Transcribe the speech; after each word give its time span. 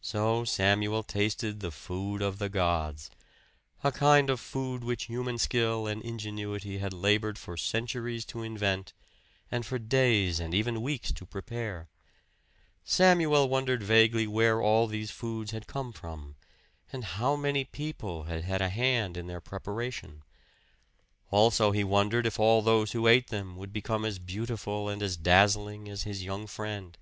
So 0.00 0.42
Samuel 0.44 1.04
tasted 1.04 1.60
the 1.60 1.70
food 1.70 2.20
of 2.20 2.40
the 2.40 2.48
gods; 2.48 3.12
a 3.84 3.92
kind 3.92 4.28
of 4.28 4.40
food 4.40 4.82
which 4.82 5.04
human 5.04 5.38
skill 5.38 5.86
and 5.86 6.02
ingenuity 6.02 6.78
had 6.78 6.92
labored 6.92 7.38
for 7.38 7.56
centuries 7.56 8.24
to 8.24 8.42
invent, 8.42 8.92
and 9.52 9.64
for 9.64 9.78
days 9.78 10.40
and 10.40 10.52
even 10.52 10.82
weeks 10.82 11.12
to 11.12 11.24
prepare. 11.24 11.88
Samuel 12.82 13.48
wondered 13.48 13.84
vaguely 13.84 14.26
where 14.26 14.60
all 14.60 14.88
these 14.88 15.12
foods 15.12 15.52
had 15.52 15.68
come 15.68 15.92
from, 15.92 16.34
and 16.92 17.04
how 17.04 17.36
many 17.36 17.62
people 17.64 18.24
had 18.24 18.42
had 18.42 18.60
a 18.62 18.68
hand 18.68 19.16
in 19.16 19.28
their 19.28 19.40
preparation; 19.40 20.24
also 21.30 21.70
he 21.70 21.84
wondered 21.84 22.26
if 22.26 22.40
all 22.40 22.62
those 22.62 22.90
who 22.90 23.06
ate 23.06 23.28
them 23.28 23.54
would 23.54 23.72
become 23.72 24.04
as 24.04 24.18
beautiful 24.18 24.88
and 24.88 25.04
as 25.04 25.16
dazzling 25.16 25.88
as 25.88 26.02
his 26.02 26.24
young 26.24 26.48
friend. 26.48 26.98